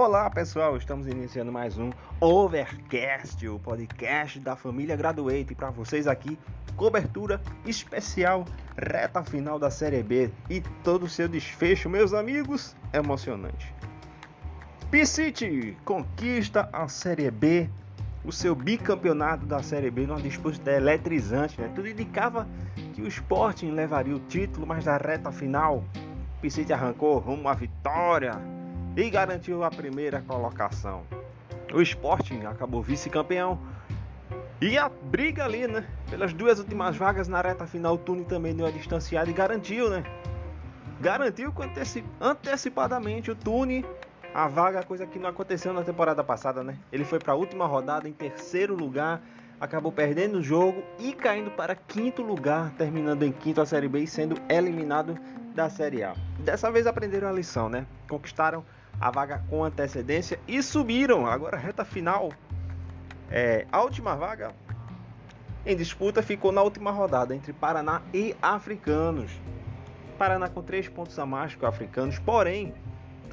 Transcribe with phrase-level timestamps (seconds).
[0.00, 1.90] Olá pessoal, estamos iniciando mais um
[2.20, 5.56] Overcast, o podcast da família Graduate.
[5.56, 6.38] Para vocês aqui,
[6.76, 8.44] cobertura especial,
[8.76, 13.74] reta final da Série B e todo o seu desfecho, meus amigos, emocionante.
[14.88, 17.68] P-City conquista a Série B,
[18.24, 21.60] o seu bicampeonato da Série B numa disputa eletrizante.
[21.60, 21.72] Né?
[21.74, 22.46] Tudo indicava
[22.94, 25.82] que o Sporting levaria o título, mas na reta final,
[26.40, 28.40] P-City arrancou rumo à vitória
[28.98, 31.04] e garantiu a primeira colocação.
[31.72, 33.56] O Sporting acabou vice-campeão.
[34.60, 35.86] E a briga ali, né?
[36.10, 39.88] Pelas duas últimas vagas na reta final, o Tune também deu a distanciada e garantiu,
[39.88, 40.02] né?
[41.00, 41.54] Garantiu
[42.20, 43.86] antecipadamente o Tune
[44.34, 46.76] a vaga, coisa que não aconteceu na temporada passada, né?
[46.90, 49.22] Ele foi para a última rodada em terceiro lugar,
[49.60, 54.00] acabou perdendo o jogo e caindo para quinto lugar, terminando em quinto a Série B
[54.00, 55.16] e sendo eliminado
[55.54, 56.16] da Série A.
[56.40, 57.86] Dessa vez aprenderam a lição, né?
[58.08, 58.64] Conquistaram
[59.00, 61.26] a vaga com antecedência e subiram.
[61.26, 62.32] Agora, reta final,
[63.30, 64.52] é, a última vaga
[65.64, 69.30] em disputa ficou na última rodada entre Paraná e Africanos.
[70.16, 72.74] Paraná com 3 pontos a mais que o Africanos, porém,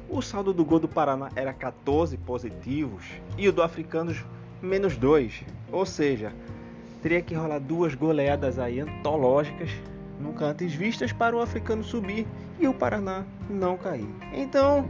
[0.08, 3.04] o saldo do gol do Paraná era 14 positivos
[3.36, 4.24] e o do Africanos
[4.62, 5.44] menos 2.
[5.72, 6.32] Ou seja,
[7.02, 9.70] teria que rolar duas goleadas aí antológicas,
[10.20, 12.26] nunca antes vistas, para o Africano subir
[12.60, 14.08] e o Paraná não cair.
[14.32, 14.88] Então,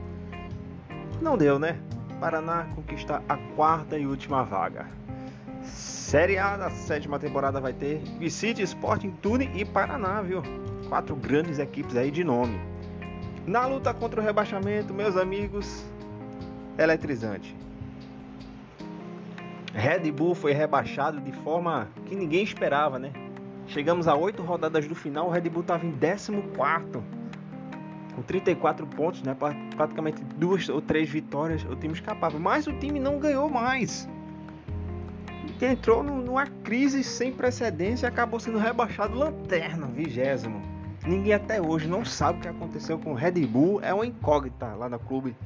[1.27, 1.77] não deu, né?
[2.21, 4.87] Paraná conquista a quarta e última vaga.
[5.65, 10.41] Série A da sétima temporada vai ter Vicente, Sporting, Tune e Paraná, viu?
[10.89, 12.61] Quatro grandes equipes aí de nome.
[13.45, 15.85] Na luta contra o rebaixamento, meus amigos,
[16.79, 17.57] eletrizante.
[19.75, 23.13] Red Bull foi rebaixado de forma que ninguém esperava, né?
[23.67, 26.31] Chegamos a oito rodadas do final, o Red Bull estava em 14
[28.17, 29.37] com 34 pontos, né?
[29.77, 32.39] Praticamente duas ou três vitórias, o time escapava.
[32.39, 34.09] Mas o time não ganhou mais.
[35.61, 40.61] Entrou numa crise sem precedentes e acabou sendo rebaixado lanterna, vigésimo.
[41.07, 43.81] Ninguém até hoje não sabe o que aconteceu com o Red Bull.
[43.83, 45.37] É uma incógnita lá no clube,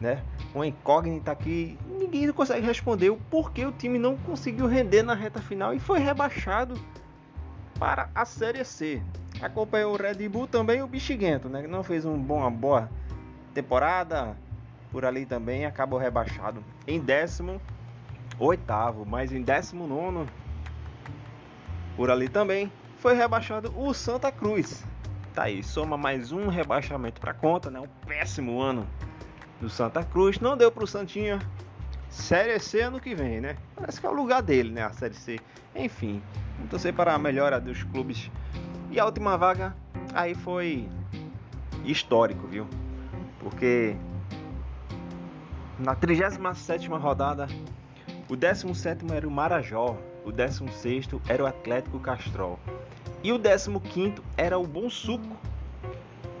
[0.00, 0.22] né?
[0.54, 5.40] Uma incógnita que ninguém consegue responder o porquê o time não conseguiu render na reta
[5.40, 6.74] final e foi rebaixado
[7.78, 9.00] para a Série C.
[9.40, 11.62] Acompanhou o Red Bull também o Bichiguento, né?
[11.62, 12.90] Que não fez um bom, uma boa
[13.52, 14.36] temporada.
[14.90, 17.60] Por ali também acabou rebaixado em 18,
[19.06, 20.26] mas em 19
[21.96, 24.84] por ali também foi rebaixado o Santa Cruz.
[25.34, 27.80] Tá aí, soma mais um rebaixamento para conta, né?
[27.80, 28.86] Um péssimo ano
[29.60, 30.38] do Santa Cruz.
[30.38, 31.38] Não deu pro Santinha.
[32.10, 33.56] Série C ano que vem, né?
[33.74, 34.82] Parece que é o lugar dele, né?
[34.82, 35.40] A Série C.
[35.74, 36.22] Enfim,
[36.56, 38.30] vamos torcer para a melhora dos clubes
[38.96, 39.76] e a última vaga
[40.14, 40.88] aí foi
[41.84, 42.66] histórico, viu?
[43.40, 43.94] Porque
[45.78, 47.46] na 37 rodada,
[48.26, 52.58] o 17 era o Marajó, o 16 era o Atlético Castrol
[53.22, 55.36] e o 15 era o Bom Suco.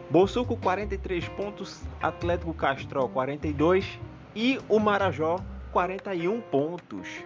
[0.08, 4.00] Bom Suco 43 pontos, Atlético Castrol 42
[4.34, 5.40] e o Marajó
[5.72, 7.22] 41 pontos.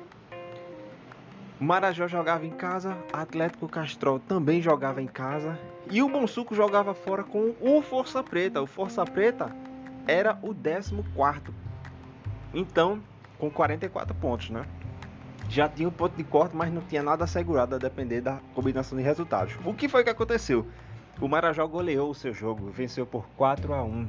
[1.60, 5.58] Marajó jogava em casa, Atlético Castrol também jogava em casa
[5.90, 8.62] e o Bonsuco jogava fora com o Força Preta.
[8.62, 9.54] O Força Preta
[10.08, 10.94] era o 14.
[12.54, 13.02] Então,
[13.38, 14.64] com 44 pontos, né?
[15.50, 18.96] Já tinha um ponto de corte, mas não tinha nada assegurado a depender da combinação
[18.96, 19.54] de resultados.
[19.62, 20.66] O que foi que aconteceu?
[21.20, 24.08] O Marajó goleou o seu jogo, venceu por 4 a 1.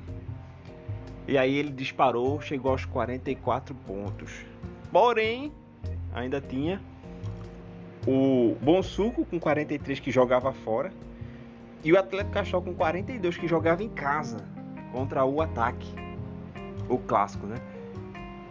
[1.27, 4.45] E aí ele disparou, chegou aos 44 pontos.
[4.89, 5.51] Porém,
[6.13, 6.81] ainda tinha
[8.07, 10.91] o Bonsuco com 43 que jogava fora
[11.83, 14.43] e o Atlético Castrol com 42 que jogava em casa
[14.91, 15.87] contra o Ataque,
[16.89, 17.57] o clássico, né?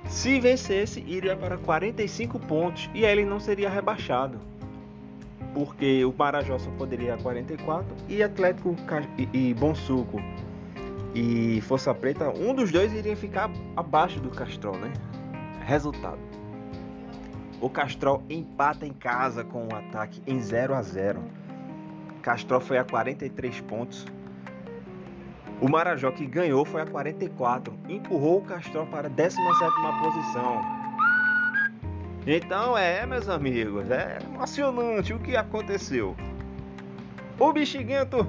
[0.09, 4.39] Se vencesse, iria para 45 pontos e ele não seria rebaixado.
[5.55, 8.75] Porque o Marajó só poderia 44 e Atlético
[9.19, 10.21] e, e Bonsuco
[11.15, 14.93] e Força Preta, um dos dois iria ficar abaixo do Castrol, né?
[15.65, 16.19] Resultado.
[17.61, 21.23] O Castrol empata em casa com o ataque em 0 a 0.
[22.23, 24.07] Castrol foi a 43 pontos.
[25.61, 29.43] O Marajó que ganhou foi a 44, empurrou o Castrol para a 17
[30.03, 30.63] posição.
[32.27, 36.17] Então é, meus amigos, é emocionante o que aconteceu.
[37.39, 38.27] O Bexiguento,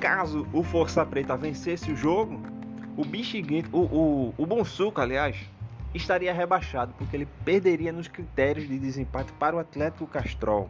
[0.00, 2.40] caso o Força Preta vencesse o jogo,
[2.96, 5.36] o Bexiguento, o, o, o Bonsuco, aliás,
[5.94, 10.68] estaria rebaixado, porque ele perderia nos critérios de desempate para o Atlético Castrol.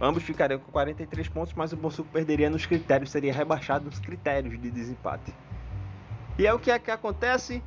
[0.00, 4.60] Ambos ficariam com 43 pontos, mas o Bonsuco perderia nos critérios, seria rebaixado nos critérios
[4.60, 5.32] de desempate.
[6.38, 7.62] E é o que é que acontece?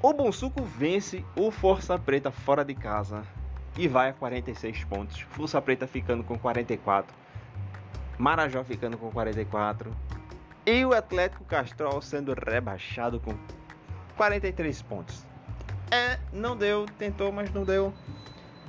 [0.00, 3.24] O Bonsuco vence o Força Preta fora de casa
[3.76, 5.20] e vai a 46 pontos.
[5.20, 7.12] Força Preta ficando com 44.
[8.16, 9.90] Marajó ficando com 44.
[10.64, 13.34] E o Atlético Castrol sendo rebaixado com
[14.16, 15.24] 43 pontos.
[15.90, 17.92] É, não deu, tentou, mas não deu.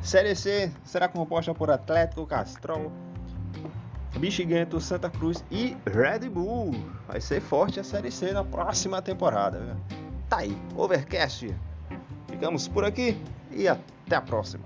[0.02, 2.92] Série C será composta por Atlético Castrol,
[4.18, 6.72] Bichiguento, Santa Cruz e Red Bull.
[7.08, 9.78] Vai ser forte a Série C na próxima temporada.
[10.30, 11.54] Tá aí, Overcast.
[12.30, 13.20] Ficamos por aqui
[13.52, 14.64] e até a próxima.